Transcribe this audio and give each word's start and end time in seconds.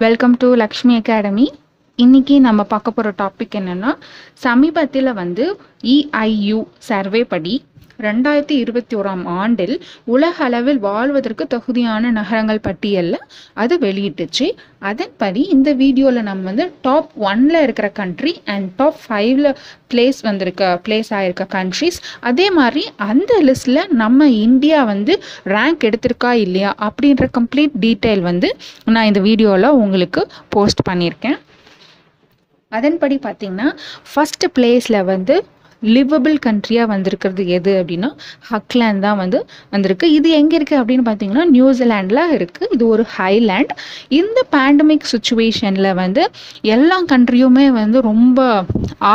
Welcome 0.00 0.34
to 0.36 0.48
Lakshmi 0.54 0.94
academy 0.96 1.44
இன்னைக்கு 1.98 2.40
நம்ம 2.40 2.60
பார்க்க 2.62 2.90
போகிற 2.90 3.10
டாபிக் 3.18 3.54
என்னென்னா 3.54 3.90
சமீபத்தில் 4.42 5.10
வந்து 5.12 5.44
இஐயு 5.88 6.58
சர்வே 6.78 7.22
படி 7.24 7.54
ரெண்டாயிரத்தி 8.06 8.56
இருபத்தி 8.62 8.94
ஓராம் 9.00 9.24
ஆண்டில் 9.40 9.74
உலக 10.14 10.36
அளவில் 10.46 10.80
வாழ்வதற்கு 10.86 11.44
தகுதியான 11.54 12.10
நகரங்கள் 12.18 12.64
பட்டியலில் 12.66 13.20
அது 13.62 13.74
வெளியிட்டுச்சு. 13.84 14.46
அதன்படி 14.90 15.42
இந்த 15.54 15.68
வீடியோவில் 15.82 16.26
நம்ம 16.28 16.44
வந்து 16.50 16.66
டாப் 16.86 17.12
ஒன்ல 17.28 17.62
இருக்கிற 17.66 17.88
கண்ட்ரி 18.00 18.32
அண்ட் 18.54 18.68
டாப் 18.80 18.98
ஃபைவ்ல 19.04 19.54
பிளேஸ் 19.92 20.20
வந்திருக்க 20.28 20.64
பிளேஸ் 20.86 21.10
ஆகிருக்க 21.18 21.46
கண்ட்ரிஸ் 21.56 21.98
அதே 22.30 22.46
மாதிரி 22.58 22.84
அந்த 23.10 23.32
லிஸ்ட்டில் 23.48 23.82
நம்ம 24.02 24.28
இந்தியா 24.46 24.80
வந்து 24.92 25.14
ரேங்க் 25.54 25.86
எடுத்திருக்கா 25.90 26.32
இல்லையா 26.44 26.72
அப்படின்ற 26.88 27.26
கம்ப்ளீட் 27.38 27.80
டீட்டெயில் 27.86 28.24
வந்து 28.30 28.50
நான் 28.94 29.10
இந்த 29.12 29.22
வீடியோவில் 29.28 29.76
உங்களுக்கு 29.84 30.22
போஸ்ட் 30.56 30.88
பண்ணியிருக்கேன். 30.90 31.38
அதன்படி 32.72 33.16
பார்த்தீங்கன்னா 33.24 33.68
ஃபஸ்ட்டு 34.12 34.46
பிளேஸில் 34.54 35.00
வந்து 35.10 35.34
லிவபிள் 35.96 36.36
கண்ட்ரியாக 36.46 36.88
வந்திருக்கிறது 36.92 37.42
எது 37.56 37.72
அப்படின்னா 37.80 38.10
ஹக்லேண்ட் 38.50 39.02
தான் 39.06 39.18
வந்து 39.22 39.38
வந்திருக்கு. 39.74 40.06
இது 40.18 40.28
எங்கே 40.40 40.56
இருக்குது 40.58 40.80
அப்படின்னு 40.80 41.04
பார்த்தீங்கன்னா 41.08 41.44
நியூசிலாண்டில் 41.56 42.22
இருக்குது 42.36 42.70
இது 42.76 42.84
ஒரு 42.94 43.06
ஹைலேண்ட் 43.16 43.72
இந்த 44.20 44.38
பேண்டமிக் 44.54 45.08
சுச்சுவேஷனில் 45.12 45.90
வந்து 46.02 46.24
எல்லா 46.76 46.98
கண்ட்ரியுமே 47.12 47.66
வந்து 47.80 48.00
ரொம்ப 48.10 48.40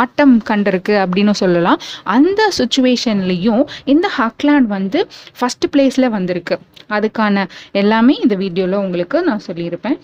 ஆட்டம் 0.00 0.36
கண்டிருக்கு 0.50 0.96
அப்படின்னு 1.04 1.34
சொல்லலாம். 1.42 1.80
அந்த 2.16 2.40
சுச்சுவேஷன்லேயும் 2.60 3.64
இந்த 3.94 4.06
ஹக்லேண்ட் 4.18 4.68
வந்து 4.76 5.00
ஃபஸ்ட் 5.38 5.66
பிளேஸில் 5.74 6.14
வந்திருக்கு. 6.16 6.56
அதுக்கான 6.96 7.44
எல்லாமே 7.80 8.14
இந்த 8.24 8.34
வீடியோவில் 8.44 8.82
உங்களுக்கு 8.84 9.18
நான் 9.28 9.46
சொல்லியிருப்பேன். 9.48 9.98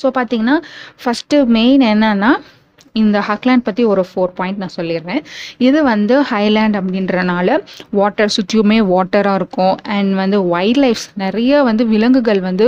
ஸோ 0.00 0.08
பார்த்தீங்கன்னா 0.16 0.56
ஃபஸ்ட்டு 1.02 1.38
மெயின் 1.56 1.82
என்னன்னா 1.92 2.30
இந்த 3.00 3.18
ஹக்லேண்ட் 3.28 3.64
பற்றி 3.66 3.82
ஒரு 3.92 4.02
ஃபோர் 4.08 4.32
பாயிண்ட் 4.38 4.60
நான் 4.62 4.76
சொல்லிடுறேன். 4.76 5.22
இது 5.68 5.78
வந்து 5.90 6.14
ஹைலேண்ட் 6.30 6.76
அப்படின்றனால 6.80 7.58
வாட்டர் 8.00 8.34
சுற்றியுமே 8.36 8.78
வாட்டராக 8.92 9.40
இருக்கும். 9.40 9.74
அண்ட் 9.96 10.12
வந்து 10.22 10.40
வைல்ட் 10.54 10.80
லைஃப்ஸ் 10.84 11.08
நிறைய 11.24 11.62
வந்து 11.70 11.86
விலங்குகள் 11.94 12.40
வந்து 12.48 12.66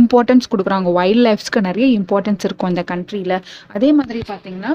இம்பார்ட்டன்ஸ் 0.00 0.50
கொடுக்குறாங்க. 0.54 0.88
வைல்ட் 1.00 1.24
லைஃப்ஸ்க்கு 1.28 1.66
நிறைய 1.68 1.86
இம்பார்ட்டன்ஸ் 2.00 2.46
இருக்கும் 2.48 2.72
இந்த 2.74 2.84
கண்ட்ரியில் 2.92 3.38
அதே 3.76 3.90
மாதிரி 4.00 4.22
பார்த்திங்கன்னா 4.32 4.72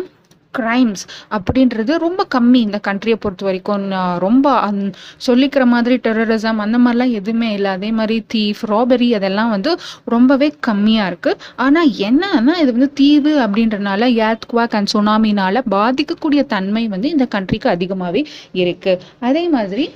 க்ரைம்ஸ் 0.54 1.04
அப்படின்றது 1.36 1.94
ரொம்ப 2.06 2.22
கம்மி 2.36 2.60
இந்த 2.68 2.80
கண்ட்ரியை 2.88 3.18
பொறுத்த 3.24 3.46
வரைக்கும். 3.48 3.86
ரொம்ப 4.26 4.46
அந் 4.68 4.82
சொல்லிக்கிற 5.28 5.64
மாதிரி 5.74 5.96
டெரரிசம் 6.08 6.64
அந்த 6.66 6.78
மாதிரிலாம் 6.84 7.16
எதுவுமே 7.20 7.50
இல்லை. 7.58 7.72
அதே 7.78 7.92
மாதிரி 8.00 8.18
தீஃப் 8.36 8.62
ராபரி 8.74 9.10
அதெல்லாம் 9.20 9.54
வந்து 9.56 9.74
ரொம்பவே 10.16 10.50
கம்மியாக 10.68 11.10
இருக்குது 11.12 11.40
ஆனால் 11.66 11.94
என்னன்னா 12.10 12.56
இது 12.64 12.70
வந்து 12.78 12.92
தீவு 13.02 13.34
அப்படின்றனால 13.46 14.12
ஏர்த்குவாக் 14.28 14.78
அண்ட் 14.80 14.94
சுனாமினால 14.96 15.64
பாதிக்கக்கூடிய 15.76 16.44
தன்மை 16.56 16.86
வந்து 16.96 17.10
இந்த 17.16 17.28
கண்ட்ரிக்கு 17.38 17.70
அதிகமாகவே 17.76 18.24
இருக்குது 18.64 19.02
அதே 19.30 19.44
மாதிரி 19.58 19.88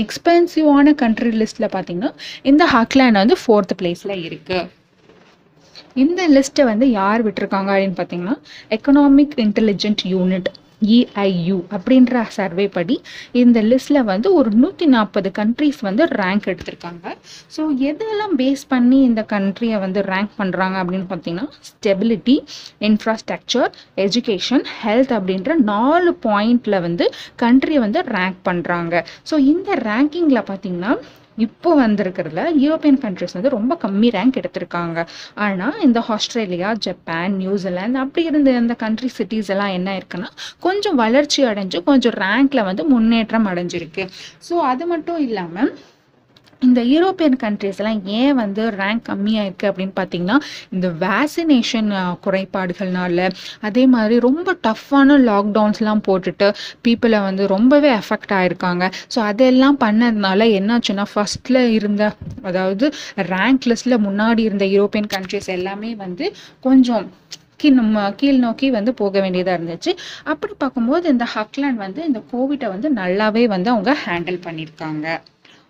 எக்ஸ்பென்சிவான 0.00 0.92
கண்ட்ரி 1.02 1.30
லிஸ்ட்டில் 1.40 1.72
பார்த்தீங்கன்னா 1.74 2.10
இந்த 2.50 2.64
ஹாக்லேண்ட் 2.74 3.20
வந்து 3.22 3.36
ஃபோர்த் 3.42 3.74
பிளேஸில் 3.80 4.14
இருக்குது 4.26 4.68
இந்த 6.02 6.22
லிஸ்ட்டை 6.34 6.64
வந்து 6.70 6.88
யார் 7.00 7.24
விட்டுருக்காங்க 7.26 7.70
அப்படின்னு 7.74 8.00
பார்த்தீங்கன்னா 8.00 8.36
எக்கனாமிக் 8.76 9.36
இன்டெலிஜென்ட் 9.46 10.04
யூனிட் 10.14 10.50
இஐயு 10.96 11.56
அப்படின்ற 11.76 12.20
சர்வே 12.36 12.64
படி 12.76 12.94
இந்த 13.40 13.58
லிஸ்ட்டில் 13.70 14.06
வந்து 14.10 14.28
ஒரு 14.38 14.50
நூற்றி 14.62 14.86
நாற்பது 14.94 15.28
கண்ட்ரிஸ் 15.38 15.80
வந்து 15.88 16.04
ரேங்க் 16.20 16.46
எடுத்திருக்காங்க. 16.52 17.04
ஸோ 17.54 17.60
எதெல்லாம் 17.90 18.34
பேஸ் 18.40 18.62
பண்ணி 18.72 18.98
இந்த 19.08 19.22
கண்ட்ரியை 19.34 19.78
வந்து 19.84 20.02
ரேங்க் 20.10 20.32
பண்ணுறாங்க 20.40 20.76
அப்படின்னு 20.82 21.08
பார்த்தீங்கன்னா 21.12 21.46
ஸ்டெபிலிட்டி 21.70 22.36
இன்ஃப்ராஸ்ட்ரக்சர் 22.88 23.70
எஜுகேஷன் 24.06 24.64
ஹெல்த் 24.80 25.14
அப்படின்ற 25.18 25.58
நாலு 25.72 26.12
பாயிண்டில் 26.28 26.82
வந்து 26.86 27.06
கண்ட்ரியை 27.44 27.82
வந்து 27.86 28.02
ரேங்க் 28.16 28.40
பண்ணுறாங்க 28.48 28.94
ஸோ 29.30 29.36
இந்த 29.52 29.80
ரேங்கிங்கில் 29.88 30.48
பார்த்தீங்கன்னா 30.50 30.94
இப்போ 31.46 31.70
வந்திருக்கிறதுல 31.82 32.42
யூரோப்பியன் 32.62 33.00
கண்ட்ரிஸ் 33.04 33.36
வந்து 33.36 33.52
ரொம்ப 33.56 33.72
கம்மி 33.84 34.08
ரேங்க் 34.16 34.38
எடுத்திருக்காங்க. 34.40 34.98
ஆனால் 35.46 35.78
இந்த 35.86 35.98
ஆஸ்திரேலியா 36.14 36.70
ஜப்பான் 36.86 37.36
நியூசிலாந்து 37.42 38.00
அப்படி 38.04 38.24
இருந்த 38.30 38.56
இந்த 38.62 38.76
கண்ட்ரி 38.84 39.10
சிட்டிஸ் 39.18 39.52
எல்லாம் 39.54 39.74
என்ன 39.78 39.98
இருக்குன்னா 40.00 40.30
கொஞ்சம் 40.66 40.98
வளர்ச்சி 41.04 41.40
அடைஞ்சு 41.50 41.80
கொஞ்சம் 41.90 42.16
ரேங்க்ல 42.24 42.62
வந்து 42.70 42.84
முன்னேற்றம் 42.94 43.48
அடைஞ்சிருக்கு. 43.52 44.04
ஸோ 44.48 44.56
அது 44.72 44.86
மட்டும் 44.92 45.20
இல்லாமல் 45.28 45.72
இந்த 46.62 46.80
யூரோப்பியன் 46.92 47.36
கண்ட்ரிஸ்லாம் 47.42 48.00
ஏன் 48.18 48.34
வந்து 48.34 48.62
ரேங்க் 48.80 49.04
கம்மியாக 49.08 49.46
இருக்குது 49.46 49.70
அப்படின்னு 49.70 49.94
பார்த்தீங்கன்னா 50.00 50.36
இந்த 50.72 50.88
வேக்சினேஷன் 51.04 51.88
குறைபாடுகள்னால 52.26 53.28
அதே 53.60 53.84
மாதிரி 53.86 54.16
ரொம்ப 54.18 54.54
டஃப்பான 54.68 55.16
லாக்டவுன்ஸ்லாம் 55.28 56.02
போட்டுட்டு 56.08 56.48
பீப்புளை 56.82 57.20
வந்து 57.22 57.46
ரொம்பவே 57.46 57.90
எஃபெக்ட் 57.92 58.34
ஆகிருக்காங்க 58.38 58.84
ஸோ 59.14 59.20
அதெல்லாம் 59.30 59.78
பண்ணதுனால 59.84 60.48
என்னாச்சுன்னா 60.58 61.06
ஃபஸ்ட்டில் 61.14 61.62
இருந்த 61.78 62.02
அதாவது 62.42 62.86
ரேங்க் 63.32 63.68
லிஸ்ட்டில் 63.70 64.04
முன்னாடி 64.08 64.44
இருந்த 64.50 64.66
யூரோப்பியன் 64.76 65.10
கண்ட்ரிஸ் 65.16 65.50
எல்லாமே 65.58 65.92
வந்து 66.04 66.26
கொஞ்சம் 66.60 67.06
கீழ் 67.62 67.78
நம்ம 67.80 68.04
கீழ் 68.20 68.38
நோக்கி 68.38 68.66
வந்து 68.70 68.90
போக 68.94 69.20
வேண்டியதாக 69.20 69.56
இருந்துச்சு. 69.58 69.90
அப்படி 70.24 70.52
பார்க்கும்போது 70.58 71.08
இந்த 71.08 71.26
ஹக்லாண்ட் 71.34 71.82
வந்து 71.86 72.00
இந்த 72.04 72.20
கோவிட்டை 72.32 72.68
வந்து 72.68 72.90
நல்லாவே 73.00 73.42
வந்து 73.54 73.70
அவங்க 73.70 73.92
ஹேண்டில் 74.06 74.40
பண்ணியிருக்காங்க. 74.46 75.06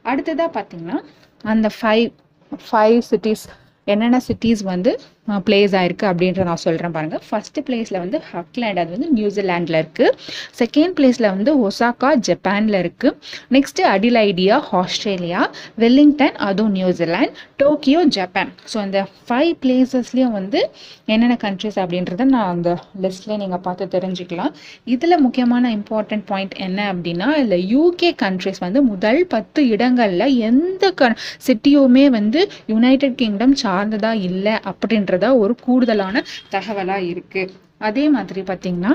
அடுத்ததாக 0.05 0.50
பார்த்தீங்கன்னா 0.56 0.99
அந்த 1.44 1.69
ஃபைவ் 1.78 2.06
ஃபைவ் 2.53 2.99
சிட்டிஸ் 3.03 3.44
என்னென்ன 3.87 4.19
சிட்டிஸ் 4.28 4.62
வந்து 4.65 4.93
பிளேஸ் 5.39 5.75
ஆயிருக்கு 5.75 6.07
அப்படின்ற 6.07 6.45
நான் 6.45 6.57
சொல்கிறேன் 6.57 6.91
பாருங்கள் 6.91 7.23
ஃபஸ்ட்டு 7.31 7.65
பிளேஸில் 7.67 7.99
வந்து 7.99 8.21
ஹக்லேண்ட் 8.33 8.79
அது 8.79 8.91
வந்து 8.91 9.09
நியூசிலாண்டில் 9.15 9.79
இருக்குது 9.81 10.15
செகண்ட் 10.59 10.95
பிளேஸில் 10.99 11.29
வந்து 11.31 11.69
ஒசாக்கா 11.69 12.15
ஜப்பானில் 12.21 12.79
இருக்குது 12.83 13.17
நெக்ஸ்ட்டு 13.51 13.85
அடிலைடியா 13.85 14.59
ஆஸ்திரேலியா 14.73 15.43
வெல்லிங்டன் 15.77 16.37
அதுவும் 16.41 16.75
New Zealand 16.75 17.35
Tokyo 17.57 18.03
Japan 18.09 18.53
so 18.73 18.79
அந்த 18.79 19.09
ஃபைவ் 19.29 19.53
பிளேசஸ்லேயும் 19.63 20.31
வந்து 20.31 20.61
என்னென்ன 21.05 21.37
கண்ட்ரிஸ் 21.41 21.79
அப்படின்றத 21.79 22.25
நான் 22.25 22.49
அந்த 22.49 22.71
லிஸ்ட்லேயே 23.03 23.37
நீங்கள் 23.37 23.61
பார்த்து 23.61 23.87
தெரிஞ்சுக்கலாம். 23.87 24.53
இதில் 24.85 25.21
முக்கியமான 25.21 25.71
இம்பார்ட்டன்ட் 25.71 26.25
பாயிண்ட் 26.27 26.55
என்ன 26.59 26.93
அப்படின்னா 26.93 27.29
இல்லை 27.37 27.59
யூகே 27.73 28.11
கண்ட்ரிஸ் 28.23 28.59
வந்து 28.59 28.83
முதல் 28.83 29.27
பத்து 29.27 29.69
இடங்களில் 29.69 30.37
எந்த 30.41 30.91
க 30.91 31.15
சிட்டியுமே 31.47 32.11
வந்து 32.11 32.41
யுனைடெட் 32.67 33.15
கிங்டம் 33.15 33.55
சார்ந்ததாக 33.55 34.17
இல்லை 34.17 34.53
அப்படின்றது 34.71 35.19
அப்படின்றத 35.20 35.42
ஒரு 35.44 35.54
கூடுதலான 35.66 36.25
தகவலாக 36.56 37.08
இருக்குது 37.12 37.54
அதே 37.88 38.04
மாதிரி 38.16 38.41
பார்த்திங்கன்னா 38.50 38.92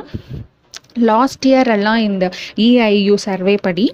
லாஸ்ட் 1.10 1.46
இயர் 1.50 1.70
எல்லாம் 1.76 2.02
இந்த 2.10 2.26
இஐயு 2.66 3.16
சர்வே 3.26 3.56
படி 3.66 3.86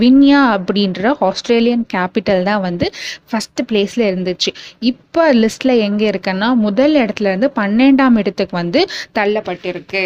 வின்யா 0.00 0.40
அப்படின்ற 0.56 1.12
ஆஸ்திரேலியன் 1.28 1.84
கேபிட்டல் 1.94 2.42
தான் 2.48 2.64
வந்து 2.66 2.86
ஃபஸ்ட்டு 3.28 3.66
பிளேஸில் 3.68 4.04
இருந்துச்சு. 4.10 4.50
இப்போ 4.90 5.24
லிஸ்ட்டில் 5.42 5.82
எங்கே 5.86 6.08
இருக்குன்னா 6.12 6.48
முதல் 6.66 6.96
இடத்துல 7.04 7.30
இருந்து 7.32 7.50
பன்னெண்டாம் 7.60 8.18
இடத்துக்கு 8.22 8.56
வந்து 8.62 8.82
தள்ளப்பட்டிருக்கு. 9.18 10.02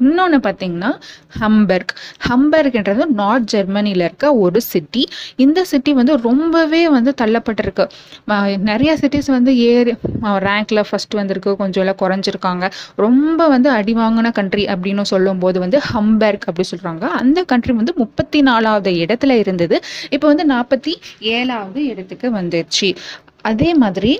இன்னொன்று 0.00 0.38
பார்த்தீங்கன்னா 0.44 0.90
ஹம்பர்க். 1.40 1.92
ஹம்பர்க்ன்றது 2.28 3.04
நார்த் 3.20 3.46
ஜெர்மனியில் 3.52 4.04
இருக்க 4.06 4.32
ஒரு 4.44 4.60
சிட்டி 4.70 5.02
இந்த 5.44 5.64
சிட்டி 5.70 5.92
வந்து 5.98 6.14
ரொம்பவே 6.28 6.82
வந்து 6.96 7.14
தள்ளப்பட்டிருக்கு. 7.20 7.84
நிறைய 8.70 8.92
சிட்டிஸ் 9.00 9.30
வந்து 9.36 9.52
ஏறி 9.72 9.94
ரேங்க்ல 10.46 10.82
ஃபர்ஸ்ட் 10.90 11.14
வந்திருக்கு. 11.20 11.56
கொஞ்சம் 11.62 11.82
எல்லாம் 11.84 12.00
குறைஞ்சிருக்காங்க. 12.02 12.70
ரொம்ப 13.04 13.48
வந்து 13.54 13.70
அடி 13.78 13.94
வாங்கின 13.94 14.32
கண்ட்ரி 14.38 14.64
அப்படின்னு 14.74 15.04
சொல்லும்போது 15.12 15.60
வந்து 15.64 15.80
ஹம்பர்க் 15.92 16.46
அப்படி 16.50 16.68
சொல்கிறாங்க 16.72 17.04
அந்த 17.22 17.38
கண்ட்ரி 17.52 17.74
வந்து 17.80 17.94
முப்பத்தி 18.02 18.40
நாலாவது 18.50 18.92
இடத்துல 19.04 19.38
இருந்தது. 19.44 19.78
இப்போ 20.10 20.26
வந்து 20.32 20.46
நாற்பத்தி 20.54 20.94
ஏழாவது 21.36 21.80
இடத்துக்கு 21.92 22.30
வந்துருச்சு. 22.38 22.90
அதே 23.50 23.70
மாதிரி 23.82 24.12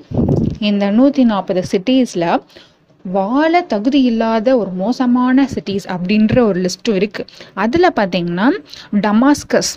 இந்த 0.69 0.85
நூற்றி 0.99 1.23
நாற்பது 1.25 1.63
சிட்டிஸில் 1.73 2.31
வாழ 3.05 3.61
தகுதி 3.63 4.03
இல்லாத 4.03 4.49
ஒரு 4.59 4.71
மோசமான 4.71 5.47
சிட்டிஸ் 5.55 5.87
அப்படின்ற 5.95 6.37
ஒரு 6.49 6.59
லிஸ்ட்டும் 6.61 6.99
இருக்குது 7.01 7.31
அதில் 7.55 7.97
பார்த்தீங்கன்னா 8.01 8.49
டமாஸ்கஸ் 9.07 9.73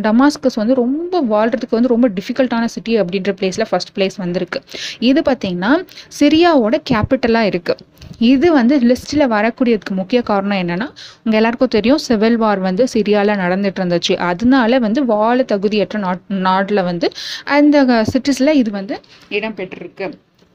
டமாஸ்கஸ் 0.00 0.58
வந்து 0.60 0.74
ரொம்ப 0.74 1.20
வாழ்கிறதுக்கு 1.30 1.76
வந்து 1.78 1.92
ரொம்ப 1.92 2.08
டிஃபிகல்ட்டான 2.08 2.64
சிட்டி 2.64 3.00
அப்படின்ற 3.00 3.30
பிளேஸில் 3.38 3.68
ஃபஸ்ட் 3.70 3.92
பிளேஸ் 3.94 4.16
வந்திருக்கு. 4.16 4.58
இது 4.98 5.20
பார்த்திங்கன்னா 5.20 5.72
சிரியாவோட 6.18 6.76
கேபிட்டலாக 6.90 7.50
இருக்குது 7.52 7.84
இது 8.32 8.52
வந்து 8.52 8.74
லிஸ்ட்டில் 8.80 9.26
வரக்கூடியதுக்கு 9.34 9.94
முக்கிய 9.94 10.22
காரணம் 10.22 10.60
என்னென்னா 10.62 10.88
உங்கள் 11.24 11.38
எல்லாருக்கும் 11.40 11.74
தெரியும் 11.76 11.98
சிவில் 11.98 12.36
வார் 12.36 12.58
வந்து 12.58 12.84
சிரியாவில் 12.94 13.40
நடந்துட்டு 13.42 13.80
இருந்துச்சு. 13.82 14.14
அதனால 14.30 14.78
வந்து 14.78 15.04
வாழ 15.04 15.42
தகுதியற்ற 15.42 15.98
நாட் 15.98 16.24
நாட்டில் 16.28 16.82
வந்து 16.82 17.08
அந்த 17.44 18.04
சிட்டிஸில் 18.12 18.58
இது 18.62 18.70
வந்து 18.70 18.96
இடம்பெற்றிருக்கு 19.30 20.08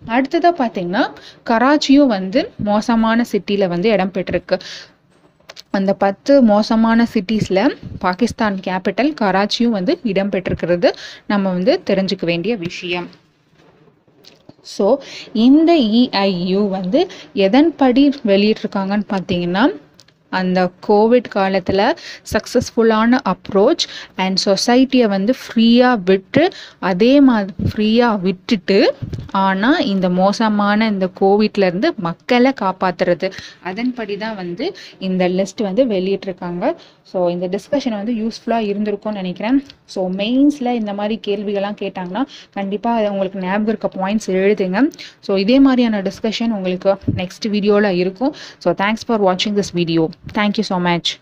அடுத்ததாக 0.07 0.53
பார்த்தீங்கன்னா 0.61 1.03
கராச்சியும் 1.49 2.11
வந்து 2.17 2.51
மோசமான 2.57 3.23
சிட்டியில் 3.23 3.67
வந்து 3.67 3.89
இடம் 3.89 4.11
பெற்றிருக்கு. 4.11 4.59
அந்த 5.71 5.93
பத்து 5.93 6.41
மோசமான 6.43 7.07
சிட்டிஸில் 7.13 7.75
பாகிஸ்தான் 7.99 8.57
கேபிட்டல் 8.67 9.11
கராச்சியும் 9.21 9.75
வந்து 9.77 9.99
இடம் 10.03 10.29
பெற்றிருக்கிறது. 10.29 10.95
நம்ம 11.27 11.51
வந்து 11.51 11.81
தெரிஞ்சுக்க 11.89 12.25
வேண்டிய 12.25 12.55
விஷயம். 12.55 13.09
ஸோ 14.77 14.97
இந்த 15.33 15.71
இஐயு 15.75 16.67
வந்து 16.67 17.07
எதன்படி 17.35 18.03
வெளியிட்டிருக்காங்கன்னு 18.25 19.07
பார்த்தீங்கன்னா 19.09 19.63
அந்த 20.39 20.59
கோவிட் 20.87 21.29
காலத்தில் 21.37 21.85
சக்ஸஸ்ஃபுல்லான 22.33 23.19
அப்ரோச் 23.33 23.85
அண்ட் 24.25 24.39
சொசைட்டியை 24.47 25.07
வந்து 25.15 25.35
ஃப்ரீயாக 25.41 26.01
விட்டு 26.09 26.43
அதே 26.91 27.13
மாதிரி 27.29 27.69
ஃப்ரீயாக 27.71 28.21
விட்டுட்டு 28.25 28.79
ஆனால் 29.45 29.81
இந்த 29.93 30.07
மோசமான 30.21 30.87
இந்த 30.93 31.07
கோவிட்லேருந்து 31.21 31.89
மக்களை 32.07 32.51
காப்பாற்றுறது 32.63 33.27
அதன்படி 33.69 34.15
தான் 34.23 34.35
வந்து 34.41 34.65
இந்த 35.07 35.23
லிஸ்ட் 35.37 35.61
வந்து 35.67 35.83
வெளியிட்டிருக்காங்க. 35.93 36.63
ஸோ 37.11 37.19
இந்த 37.33 37.45
டிஸ்கஷன் 37.55 37.95
வந்து 37.99 38.13
யூஸ்ஃபுல்லாக 38.21 38.67
இருந்திருக்கும்னு 38.71 39.21
நினைக்கிறேன். 39.21 39.57
ஸோ 39.93 40.01
மெயின்ஸில் 40.21 40.71
இந்த 40.81 40.91
மாதிரி 40.99 41.15
கேள்விகள்லாம் 41.27 41.79
கேட்டாங்கன்னா 41.83 42.23
கண்டிப்பாக 42.57 43.11
உங்களுக்கு 43.13 43.43
ஞாபகம் 43.45 43.71
இருக்க 43.73 43.89
பாயிண்ட்ஸ் 43.99 44.29
எழுதுங்க. 44.41 44.81
ஸோ 45.27 45.31
இதே 45.43 45.57
மாதிரியான 45.67 46.01
டிஸ்கஷன் 46.09 46.55
உங்களுக்கு 46.57 46.91
நெக்ஸ்ட் 47.21 47.47
வீடியோவில் 47.55 47.99
இருக்கும். 48.03 48.33
ஸோ 48.65 48.71
தேங்க்ஸ் 48.83 49.05
ஃபார் 49.09 49.23
வாட்சிங் 49.27 49.57
this 49.59 49.73
video 49.79 50.05
thank 50.29 50.57
you 50.57 50.63
so 50.63 50.79
much. 50.79 51.19